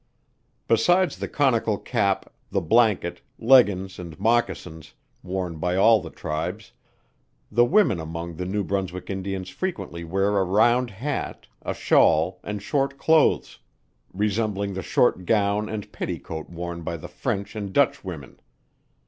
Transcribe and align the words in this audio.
Besides 0.67 1.17
the 1.19 1.27
conical 1.27 1.77
cap, 1.77 2.33
the 2.49 2.59
blanket, 2.59 3.21
leggins, 3.37 3.99
and 3.99 4.19
moccasins, 4.19 4.95
worn 5.21 5.57
by 5.59 5.75
all 5.75 6.01
the 6.01 6.09
tribes; 6.09 6.71
the 7.51 7.63
women 7.65 7.99
among 7.99 8.37
the 8.37 8.45
New 8.47 8.63
Brunswick 8.63 9.11
Indians 9.11 9.49
frequently 9.51 10.03
wear 10.03 10.39
a 10.39 10.43
round 10.43 10.89
hat, 10.89 11.45
a 11.61 11.75
shawl, 11.75 12.39
and 12.43 12.63
short 12.63 12.97
clothes, 12.97 13.59
resembling 14.11 14.73
the 14.73 14.81
short 14.81 15.27
gown 15.27 15.69
and 15.69 15.91
petticoat 15.91 16.49
worn 16.49 16.81
by 16.81 16.97
the 16.97 17.07
French 17.07 17.55
and 17.55 17.71
Dutch 17.71 18.03
women. 18.03 18.39